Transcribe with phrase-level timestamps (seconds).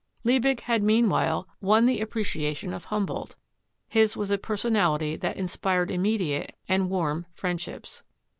[0.23, 3.35] Liebig had meanwhile won the appreciation of Humboldt;
[3.87, 8.01] his was a personality that inspired immediate and warm friendships.